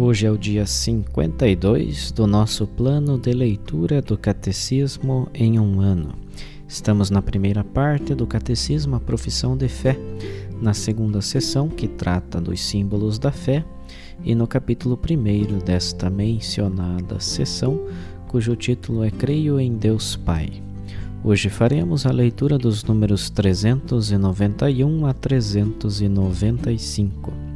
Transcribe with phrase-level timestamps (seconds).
[0.00, 6.14] Hoje é o dia 52 do nosso plano de leitura do Catecismo em um ano.
[6.68, 9.98] Estamos na primeira parte do Catecismo, a Profissão de Fé,
[10.62, 13.64] na segunda sessão, que trata dos símbolos da fé,
[14.22, 17.84] e no capítulo primeiro desta mencionada sessão,
[18.28, 20.62] cujo título é Creio em Deus Pai.
[21.24, 27.47] Hoje faremos a leitura dos números 391 a 395.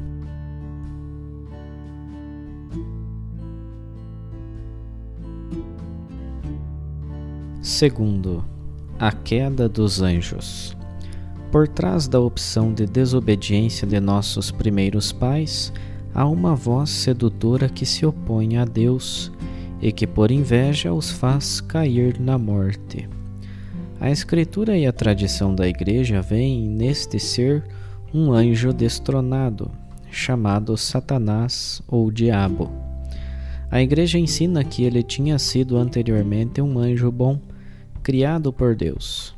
[7.63, 8.45] Segundo,
[8.99, 10.77] a queda dos anjos.
[11.53, 15.73] Por trás da opção de desobediência de nossos primeiros pais,
[16.13, 19.31] há uma voz sedutora que se opõe a Deus
[19.81, 23.09] e que por inveja os faz cair na morte.
[24.01, 27.63] A Escritura e a tradição da Igreja veem neste ser
[28.13, 29.71] um anjo destronado,
[30.11, 32.73] chamado Satanás ou Diabo.
[33.71, 37.39] A Igreja ensina que ele tinha sido anteriormente um anjo bom
[38.03, 39.35] criado por Deus.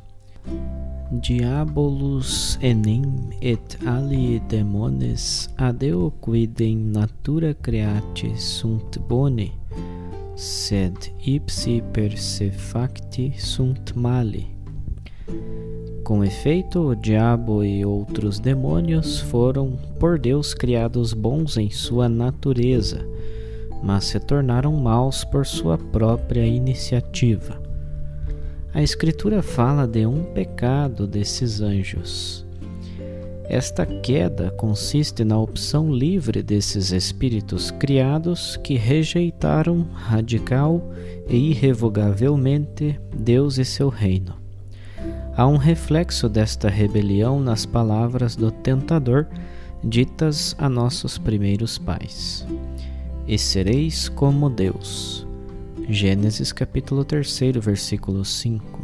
[1.11, 9.53] Diabolus enim et ali demones adeo quidem natura creati sunt boni,
[10.35, 14.47] sed ipsi per se facti sunt mali.
[16.03, 23.07] Com efeito, o diabo e outros demônios foram por Deus criados bons em sua natureza,
[23.83, 27.64] mas se tornaram maus por sua própria iniciativa.
[28.75, 32.45] A Escritura fala de um pecado desses anjos.
[33.45, 40.91] Esta queda consiste na opção livre desses espíritos criados que rejeitaram radical
[41.25, 44.35] e irrevogavelmente Deus e seu reino.
[45.37, 49.25] Há um reflexo desta rebelião nas palavras do tentador
[49.81, 52.45] ditas a nossos primeiros pais:
[53.25, 55.24] E sereis como Deus.
[55.87, 58.81] Gênesis capítulo 3, versículo 5.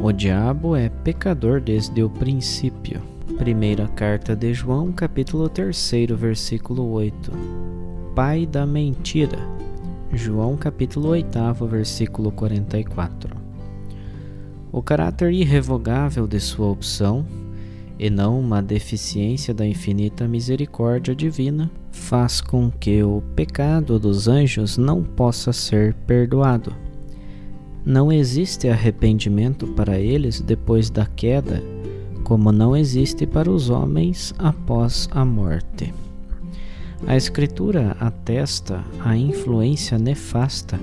[0.00, 3.00] O diabo é pecador desde o princípio.
[3.38, 7.30] Primeira carta de João, capítulo 3, versículo 8.
[8.12, 9.38] Pai da mentira.
[10.12, 13.36] João capítulo 8, versículo 44.
[14.72, 17.24] O caráter irrevogável de sua opção
[17.96, 24.76] e não uma deficiência da infinita misericórdia divina, faz com que o pecado dos anjos
[24.76, 26.74] não possa ser perdoado.
[27.84, 31.62] Não existe arrependimento para eles depois da queda,
[32.22, 35.94] como não existe para os homens após a morte.
[37.06, 40.80] A Escritura atesta a influência nefasta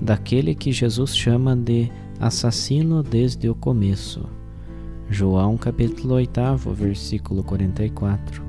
[0.00, 4.28] daquele que Jesus chama de assassino desde o começo
[5.10, 8.42] João capítulo 8, versículo 44,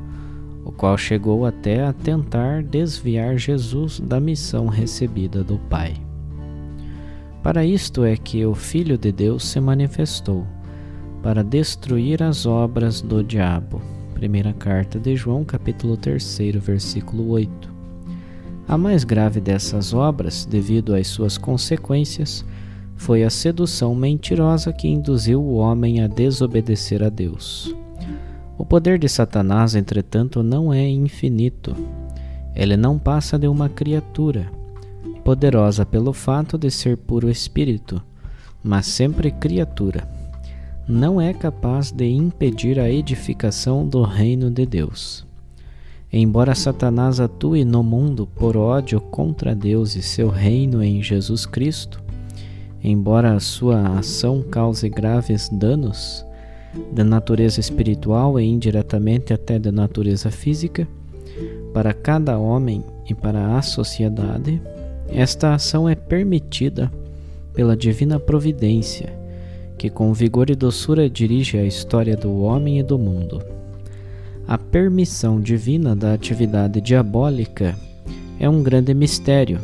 [0.65, 5.93] o qual chegou até a tentar desviar Jesus da missão recebida do Pai.
[7.43, 10.45] Para isto é que o Filho de Deus se manifestou,
[11.21, 13.79] para destruir as obras do diabo.
[14.15, 17.73] Primeira carta de João, capítulo 3, versículo 8.
[18.67, 22.43] A mais grave dessas obras, devido às suas consequências,
[22.95, 27.75] foi a sedução mentirosa que induziu o homem a desobedecer a Deus.
[28.57, 31.75] O poder de Satanás, entretanto, não é infinito.
[32.55, 34.49] Ele não passa de uma criatura,
[35.23, 38.01] poderosa pelo fato de ser puro espírito,
[38.63, 40.07] mas sempre criatura.
[40.87, 45.25] Não é capaz de impedir a edificação do reino de Deus.
[46.13, 52.01] Embora Satanás atue no mundo por ódio contra Deus e seu reino em Jesus Cristo,
[52.81, 56.24] embora a sua ação cause graves danos,
[56.91, 60.87] de natureza espiritual e indiretamente até de natureza física,
[61.73, 64.61] para cada homem e para a sociedade,
[65.09, 66.91] esta ação é permitida
[67.53, 69.13] pela divina providência,
[69.77, 73.41] que com vigor e doçura dirige a história do homem e do mundo.
[74.47, 77.75] A permissão divina da atividade diabólica
[78.39, 79.59] é um grande mistério,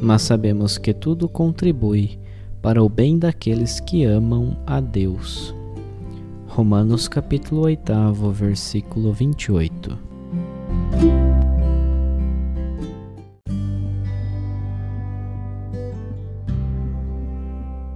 [0.00, 2.18] mas sabemos que tudo contribui
[2.60, 5.54] para o bem daqueles que amam a Deus.
[6.54, 9.98] Romanos capítulo 8, versículo 28.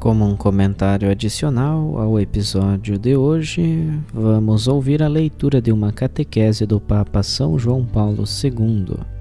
[0.01, 6.65] Como um comentário adicional ao episódio de hoje, vamos ouvir a leitura de uma catequese
[6.65, 9.16] do Papa São João Paulo II.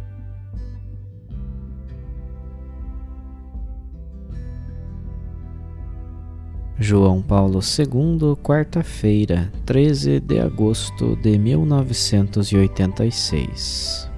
[6.78, 14.12] João Paulo II, quarta-feira, 13 de agosto de 1986.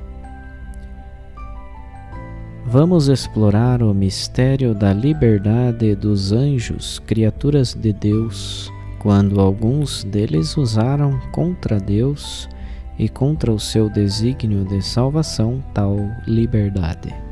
[2.65, 11.19] Vamos explorar o mistério da liberdade dos anjos, criaturas de Deus, quando alguns deles usaram
[11.31, 12.49] contra Deus
[12.97, 15.95] e contra o seu desígnio de salvação tal
[16.25, 17.26] liberdade.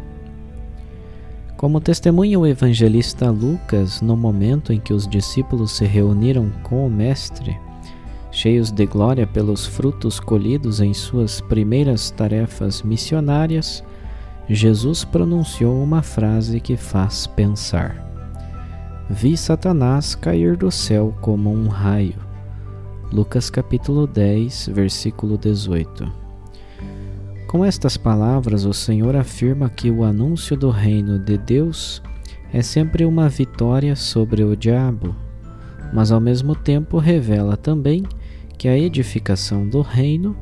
[1.57, 6.89] Como testemunha o evangelista Lucas no momento em que os discípulos se reuniram com o
[6.89, 7.57] Mestre,
[8.29, 13.81] cheios de glória pelos frutos colhidos em suas primeiras tarefas missionárias,
[14.49, 18.03] Jesus pronunciou uma frase que faz pensar.
[19.09, 22.19] Vi Satanás cair do céu como um raio.
[23.13, 26.24] Lucas capítulo 10, versículo 18.
[27.55, 32.03] Com estas palavras, o Senhor afirma que o anúncio do reino de Deus
[32.51, 35.15] é sempre uma vitória sobre o diabo,
[35.93, 38.03] mas ao mesmo tempo revela também
[38.57, 40.35] que a edificação do reino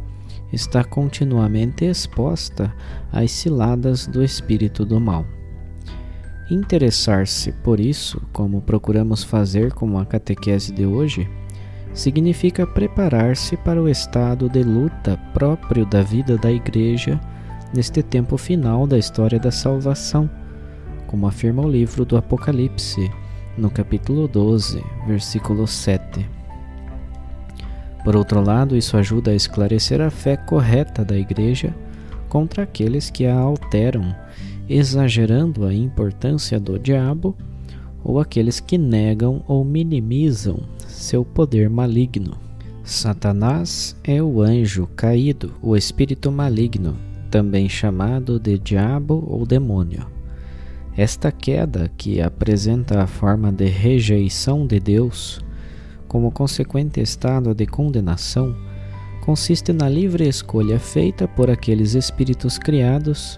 [0.52, 2.74] está continuamente exposta
[3.12, 5.24] às ciladas do espírito do mal.
[6.50, 11.30] Interessar-se por isso, como procuramos fazer com a catequese de hoje,
[11.94, 17.20] significa preparar-se para o estado de luta próprio da vida da Igreja
[17.74, 20.30] neste tempo final da história da salvação,
[21.08, 23.10] como afirma o livro do Apocalipse,
[23.58, 26.28] no capítulo 12, versículo 7.
[28.04, 31.74] Por outro lado, isso ajuda a esclarecer a fé correta da Igreja
[32.28, 34.16] contra aqueles que a alteram,
[34.68, 37.36] exagerando a importância do diabo,
[38.04, 40.60] ou aqueles que negam ou minimizam
[41.04, 42.38] seu poder maligno.
[42.82, 46.96] Satanás é o anjo caído, o espírito maligno,
[47.30, 50.08] também chamado de diabo ou demônio.
[50.96, 55.44] Esta queda, que apresenta a forma de rejeição de Deus,
[56.08, 58.56] como consequente estado de condenação,
[59.26, 63.38] consiste na livre escolha feita por aqueles espíritos criados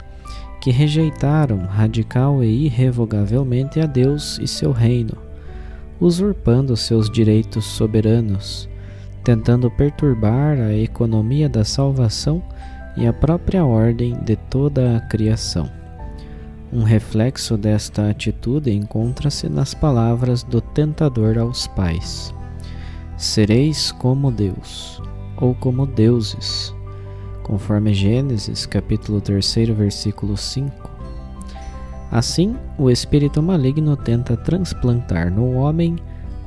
[0.61, 5.24] que rejeitaram radical e irrevogavelmente a Deus e seu reino,
[5.99, 8.69] usurpando seus direitos soberanos,
[9.23, 12.43] tentando perturbar a economia da salvação
[12.97, 15.69] e a própria ordem de toda a criação.
[16.71, 22.33] Um reflexo desta atitude encontra-se nas palavras do tentador aos pais
[23.17, 25.01] sereis como Deus,
[25.37, 26.75] ou como deuses,
[27.43, 30.94] conforme Gênesis capítulo 3, versículo 5.
[32.11, 35.95] Assim, o espírito maligno tenta transplantar no homem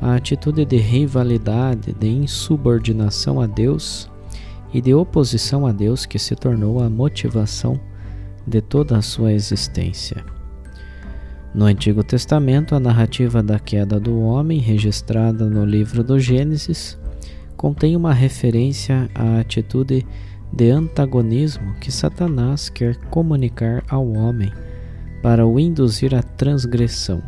[0.01, 4.09] a atitude de rivalidade, de insubordinação a Deus
[4.73, 7.79] e de oposição a Deus que se tornou a motivação
[8.47, 10.25] de toda a sua existência.
[11.55, 16.99] No Antigo Testamento, a narrativa da queda do homem, registrada no livro do Gênesis,
[17.57, 20.07] contém uma referência à atitude
[20.53, 24.53] de antagonismo que Satanás quer comunicar ao homem
[25.23, 27.23] para o induzir à transgressão.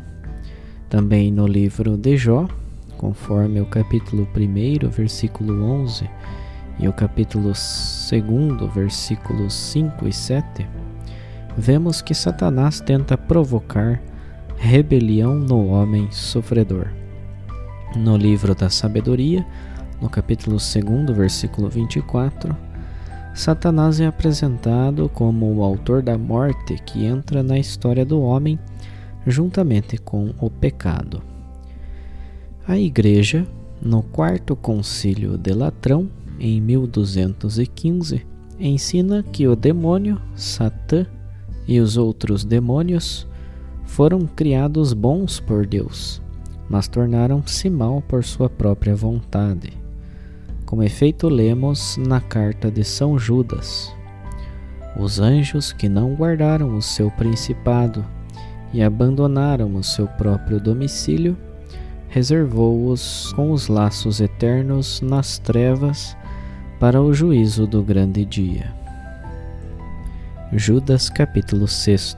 [0.89, 2.49] Também no livro de Jó,
[2.97, 6.09] conforme o capítulo 1, versículo 11
[6.79, 10.69] e o capítulo 2, versículos 5 e 7,
[11.57, 14.01] vemos que Satanás tenta provocar
[14.57, 16.89] rebelião no homem sofredor.
[17.97, 19.45] No livro da Sabedoria,
[20.01, 22.70] no capítulo 2, versículo 24,
[23.41, 28.59] Satanás é apresentado como o autor da morte que entra na história do homem
[29.27, 31.23] juntamente com o pecado.
[32.69, 33.47] A Igreja,
[33.81, 38.27] no quarto concílio de Latrão, em 1215,
[38.59, 41.07] ensina que o demônio, Satã
[41.67, 43.27] e os outros demônios
[43.87, 46.21] foram criados bons por Deus,
[46.69, 49.80] mas tornaram-se mal por sua própria vontade.
[50.71, 53.93] Com efeito, lemos na carta de São Judas:
[54.97, 58.07] Os anjos que não guardaram o seu principado
[58.73, 61.37] e abandonaram o seu próprio domicílio,
[62.09, 66.17] reservou-os com os laços eternos nas trevas
[66.79, 68.73] para o juízo do grande dia.
[70.53, 72.17] Judas capítulo 6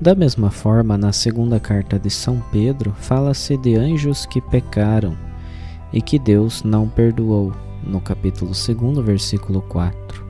[0.00, 5.33] Da mesma forma, na segunda carta de São Pedro, fala-se de anjos que pecaram
[5.94, 7.52] e que Deus não perdoou,
[7.86, 10.24] no capítulo 2, versículo 4.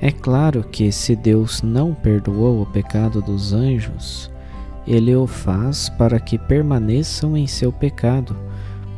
[0.00, 4.28] É claro que se Deus não perdoou o pecado dos anjos,
[4.84, 8.36] ele o faz para que permaneçam em seu pecado,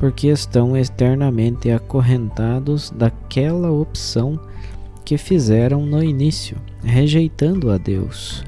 [0.01, 4.41] porque estão eternamente acorrentados daquela opção
[5.05, 8.43] que fizeram no início, rejeitando a Deus,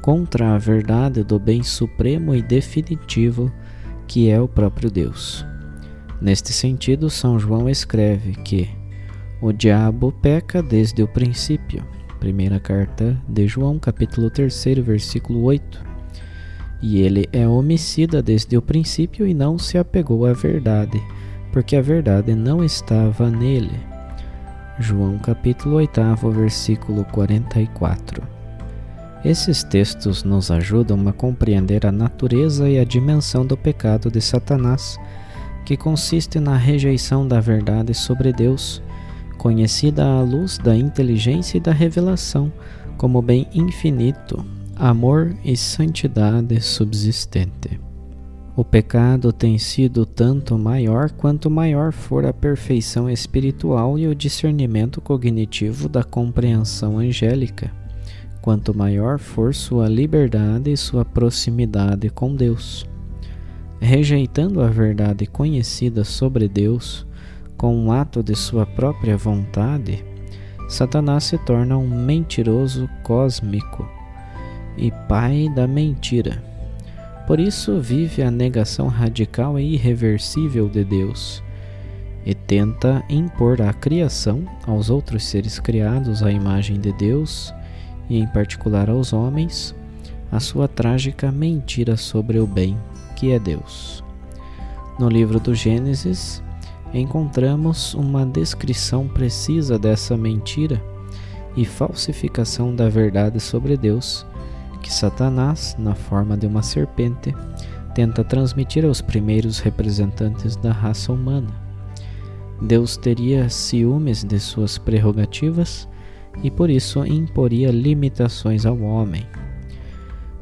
[0.00, 3.52] contra a verdade do bem supremo e definitivo
[4.08, 5.49] que é o próprio Deus.
[6.20, 8.68] Neste sentido, São João escreve que
[9.40, 11.84] o diabo peca desde o princípio.
[12.18, 15.90] Primeira carta de João, capítulo 3, versículo 8
[16.82, 21.00] e ele é homicida desde o princípio e não se apegou à verdade,
[21.52, 23.78] porque a verdade não estava nele.
[24.78, 26.00] João capítulo 8,
[26.30, 28.22] versículo 44.
[29.22, 34.98] Esses textos nos ajudam a compreender a natureza e a dimensão do pecado de Satanás,
[35.70, 38.82] que consiste na rejeição da verdade sobre Deus,
[39.38, 42.52] conhecida à luz da inteligência e da revelação
[42.98, 47.80] como bem infinito, amor e santidade subsistente.
[48.56, 55.00] O pecado tem sido tanto maior quanto maior for a perfeição espiritual e o discernimento
[55.00, 57.70] cognitivo da compreensão angélica,
[58.42, 62.90] quanto maior for sua liberdade e sua proximidade com Deus.
[63.80, 67.06] Rejeitando a verdade conhecida sobre Deus,
[67.56, 70.04] com um ato de sua própria vontade,
[70.68, 73.88] Satanás se torna um mentiroso cósmico
[74.76, 76.42] e pai da mentira.
[77.26, 81.42] Por isso vive a negação radical e irreversível de Deus
[82.24, 87.54] e tenta impor à criação, aos outros seres criados à imagem de Deus
[88.08, 89.74] e em particular aos homens,
[90.30, 92.76] a sua trágica mentira sobre o bem,
[93.20, 94.02] que é Deus.
[94.98, 96.42] No livro do Gênesis,
[96.94, 100.82] encontramos uma descrição precisa dessa mentira
[101.54, 104.26] e falsificação da verdade sobre Deus
[104.80, 107.36] que Satanás, na forma de uma serpente,
[107.94, 111.50] tenta transmitir aos primeiros representantes da raça humana.
[112.62, 115.86] Deus teria ciúmes de suas prerrogativas
[116.42, 119.26] e por isso imporia limitações ao homem.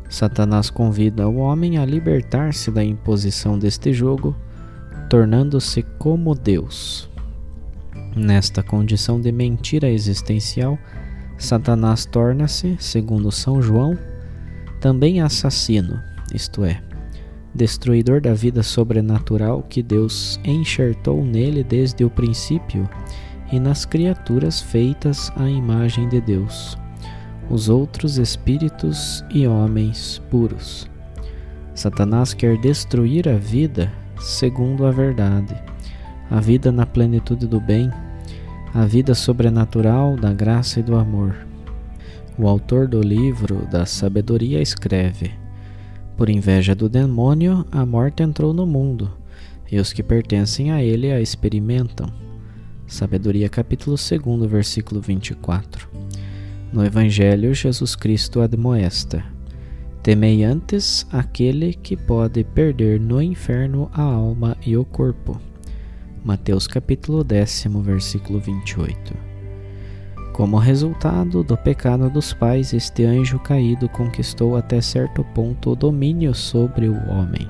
[0.08, 4.34] Satanás convida o homem a libertar-se da imposição deste jogo,
[5.08, 7.08] tornando-se como Deus.
[8.16, 10.78] Nesta condição de mentira existencial,
[11.36, 13.96] Satanás torna-se, segundo São João,
[14.80, 16.00] também assassino,
[16.34, 16.80] isto é,
[17.54, 22.88] destruidor da vida sobrenatural que Deus enxertou nele desde o princípio
[23.52, 26.78] e nas criaturas feitas à imagem de Deus,
[27.50, 30.88] os outros espíritos e homens puros.
[31.74, 35.54] Satanás quer destruir a vida segundo a verdade,
[36.30, 37.90] a vida na plenitude do bem,
[38.74, 41.48] a vida sobrenatural da graça e do amor
[42.38, 45.32] o autor do livro da sabedoria escreve:
[46.16, 49.10] Por inveja do demônio, a morte entrou no mundo,
[49.70, 52.08] e os que pertencem a ele a experimentam.
[52.86, 56.07] Sabedoria capítulo 2, versículo 24.
[56.70, 59.24] No Evangelho, Jesus Cristo admoesta:
[60.02, 65.40] Temei antes aquele que pode perder no inferno a alma e o corpo.
[66.22, 69.14] Mateus capítulo 10, versículo 28.
[70.34, 76.34] Como resultado do pecado dos pais, este anjo caído conquistou até certo ponto o domínio
[76.34, 77.48] sobre o homem.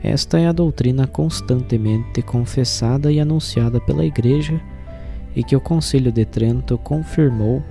[0.00, 4.60] Esta é a doutrina constantemente confessada e anunciada pela Igreja
[5.34, 7.64] e que o Concílio de Trento confirmou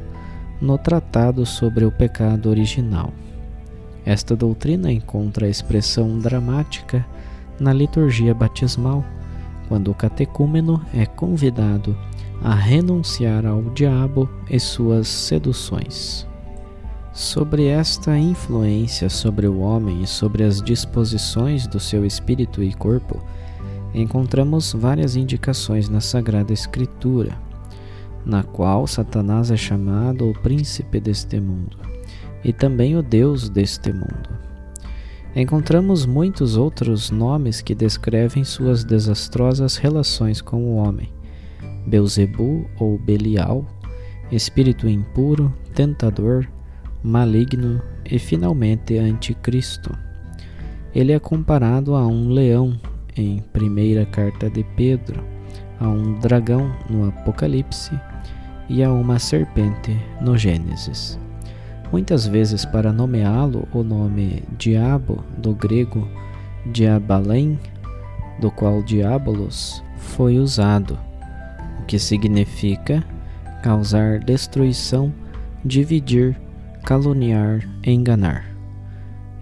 [0.62, 3.12] no Tratado sobre o Pecado Original.
[4.06, 7.06] Esta doutrina encontra expressão dramática
[7.60, 9.04] na liturgia batismal,
[9.68, 11.98] quando o catecúmeno é convidado
[12.44, 16.28] a renunciar ao diabo e suas seduções.
[17.12, 23.24] Sobre esta influência sobre o homem e sobre as disposições do seu espírito e corpo,
[23.94, 27.38] encontramos várias indicações na Sagrada Escritura,
[28.26, 31.78] na qual Satanás é chamado o príncipe deste mundo
[32.44, 34.30] e também o Deus deste mundo.
[35.36, 41.10] Encontramos muitos outros nomes que descrevem suas desastrosas relações com o homem.
[41.86, 43.66] Beuzebu ou Belial,
[44.32, 46.48] espírito impuro, tentador,
[47.04, 49.96] maligno e finalmente anticristo.
[50.94, 52.80] Ele é comparado a um leão
[53.18, 55.22] em primeira carta de Pedro,
[55.80, 57.92] a um dragão no Apocalipse
[58.70, 61.20] e a uma serpente no Gênesis.
[61.92, 66.08] Muitas vezes, para nomeá-lo, o nome diabo, do grego
[66.72, 67.60] diabalém,
[68.40, 70.98] do qual diabolos, foi usado,
[71.82, 73.04] o que significa
[73.62, 75.14] causar destruição,
[75.64, 76.40] dividir,
[76.84, 78.46] caluniar, enganar.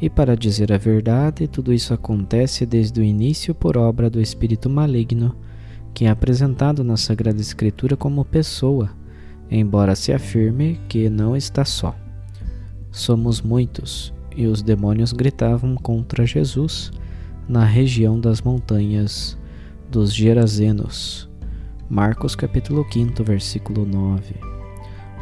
[0.01, 4.70] E para dizer a verdade, tudo isso acontece desde o início por obra do espírito
[4.70, 5.36] maligno,
[5.94, 8.89] que é apresentado na Sagrada Escritura como pessoa,
[9.60, 11.95] embora se afirme que não está só.
[12.91, 16.91] Somos muitos, e os demônios gritavam contra Jesus
[17.48, 19.38] na região das montanhas
[19.91, 21.29] dos Gerazenos.
[21.88, 24.36] Marcos capítulo 5, versículo 9.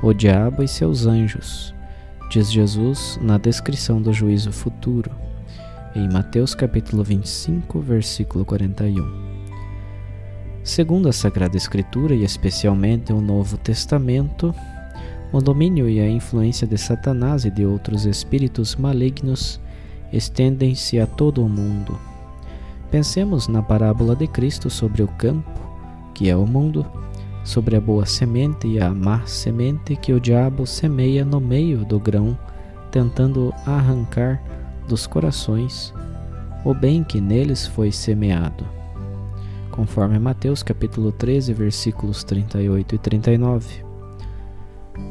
[0.02, 1.76] O diabo e seus anjos
[2.30, 5.12] diz Jesus na descrição do juízo futuro,
[5.94, 9.31] em Mateus capítulo 25, versículo 41.
[10.64, 14.54] Segundo a Sagrada Escritura e especialmente o Novo Testamento,
[15.34, 19.60] o domínio e a influência de Satanás e de outros espíritos malignos
[20.14, 21.98] estendem-se a todo o mundo.
[22.92, 25.50] Pensemos na parábola de Cristo sobre o campo,
[26.14, 26.86] que é o mundo,
[27.44, 32.00] sobre a boa semente e a má semente que o diabo semeia no meio do
[32.00, 32.38] grão,
[32.92, 34.40] tentando arrancar
[34.88, 35.92] dos corações
[36.64, 38.81] o bem que neles foi semeado.
[39.72, 43.86] Conforme Mateus capítulo 13, versículos 38 e 39.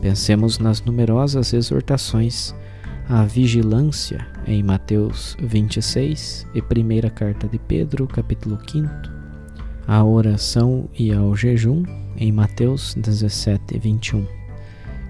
[0.02, 2.54] Pensemos nas numerosas exortações
[3.08, 8.88] à vigilância em Mateus 26 e primeira carta de Pedro, capítulo 5,
[9.86, 11.82] à oração e ao jejum
[12.16, 14.26] em Mateus 17, 21.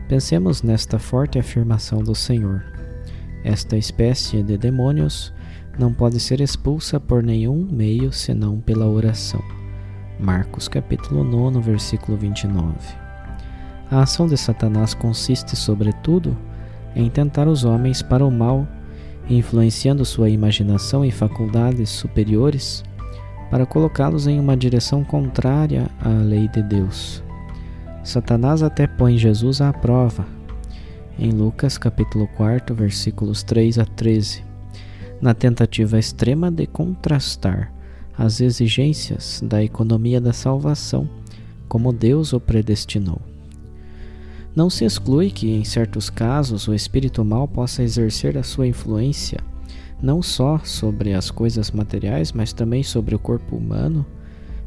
[0.08, 2.64] Pensemos nesta forte afirmação do Senhor.
[3.42, 5.32] Esta espécie de demônios
[5.80, 9.42] não pode ser expulsa por nenhum meio senão pela oração.
[10.18, 12.74] Marcos capítulo 9, versículo 29.
[13.90, 16.36] A ação de Satanás consiste, sobretudo,
[16.94, 18.68] em tentar os homens para o mal,
[19.26, 22.84] influenciando sua imaginação e faculdades superiores
[23.50, 27.24] para colocá-los em uma direção contrária à lei de Deus.
[28.04, 30.26] Satanás até põe Jesus à prova,
[31.18, 34.49] em Lucas capítulo 4, versículos 3 a 13,
[35.20, 37.72] na tentativa extrema de contrastar
[38.16, 41.08] as exigências da economia da salvação
[41.68, 43.20] como Deus o predestinou.
[44.54, 49.38] Não se exclui que, em certos casos, o espírito mal possa exercer a sua influência
[50.02, 54.04] não só sobre as coisas materiais, mas também sobre o corpo humano,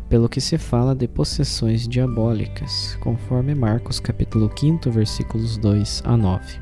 [0.08, 6.60] pelo que se fala de possessões diabólicas, conforme Marcos capítulo 5, versículos 2 a 9.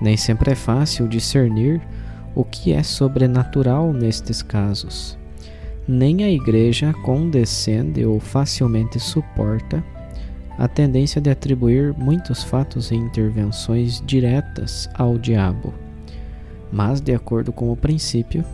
[0.00, 1.80] Nem sempre é fácil discernir
[2.34, 5.18] o que é sobrenatural nestes casos.
[5.86, 9.84] Nem a igreja condescende ou facilmente suporta
[10.58, 15.74] a tendência de atribuir muitos fatos e intervenções diretas ao diabo
[16.74, 18.44] mas, de acordo com o princípio,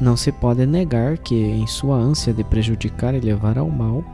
[0.00, 4.04] não se pode negar que, em sua ânsia de prejudicar e levar ao mal,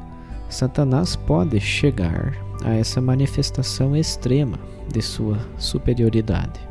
[0.50, 4.58] Satanás pode chegar a essa manifestação extrema
[4.92, 6.69] de sua superioridade.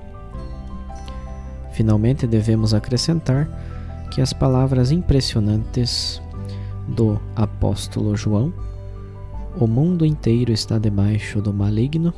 [1.79, 3.47] Finalmente, devemos acrescentar
[4.11, 6.21] que as palavras impressionantes
[6.89, 8.53] do apóstolo João,
[9.57, 12.13] o mundo inteiro está debaixo do maligno,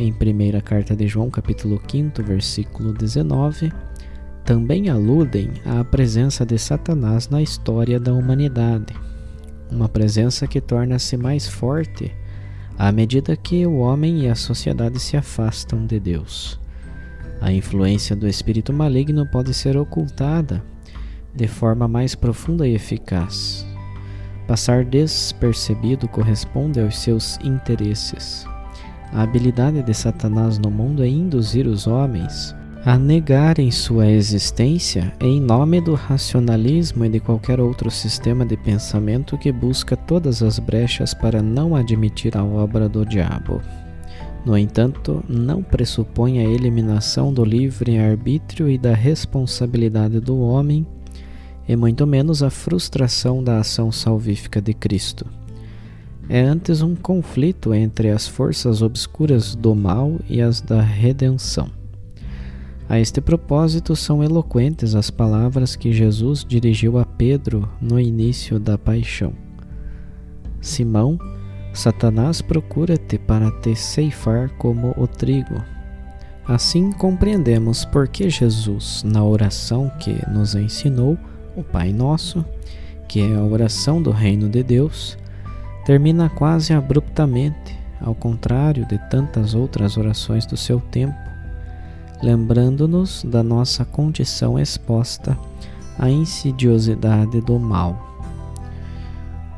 [0.00, 3.72] em primeira carta de João, capítulo 5, versículo 19,
[4.44, 8.92] também aludem à presença de Satanás na história da humanidade.
[9.70, 12.12] Uma presença que torna-se mais forte
[12.76, 16.65] à medida que o homem e a sociedade se afastam de Deus.
[17.40, 20.62] A influência do espírito maligno pode ser ocultada
[21.34, 23.66] de forma mais profunda e eficaz.
[24.46, 28.46] Passar despercebido corresponde aos seus interesses.
[29.12, 35.40] A habilidade de Satanás no mundo é induzir os homens a negarem sua existência em
[35.40, 41.12] nome do racionalismo e de qualquer outro sistema de pensamento que busca todas as brechas
[41.12, 43.60] para não admitir a obra do diabo.
[44.46, 50.86] No entanto, não pressupõe a eliminação do livre-arbítrio e da responsabilidade do homem,
[51.68, 55.26] e muito menos a frustração da ação salvífica de Cristo
[56.28, 61.70] é antes um conflito entre as forças obscuras do mal e as da redenção.
[62.88, 68.78] A este propósito, são eloquentes as palavras que Jesus dirigiu a Pedro no início da
[68.78, 69.32] paixão:
[70.60, 71.18] Simão,
[71.76, 75.62] Satanás procura-te para te ceifar como o trigo.
[76.48, 81.18] Assim compreendemos por que Jesus, na oração que nos ensinou,
[81.54, 82.42] o Pai Nosso,
[83.06, 85.18] que é a oração do Reino de Deus,
[85.84, 91.14] termina quase abruptamente, ao contrário de tantas outras orações do seu tempo,
[92.22, 95.36] lembrando-nos da nossa condição exposta
[95.98, 98.24] à insidiosidade do mal.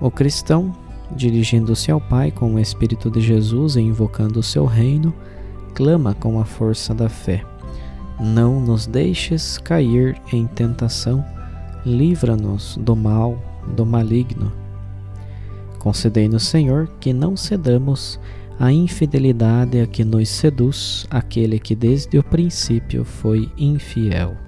[0.00, 0.74] O cristão,
[1.14, 5.12] dirigindo-se ao Pai com o Espírito de Jesus e invocando o seu reino,
[5.74, 7.44] clama com a força da fé:
[8.20, 11.24] Não nos deixes cair em tentação,
[11.84, 13.38] livra-nos do mal,
[13.76, 14.52] do maligno.
[15.78, 18.18] Concedei-nos, Senhor, que não cedamos
[18.58, 24.47] à infidelidade a que nos seduz aquele que desde o princípio foi infiel.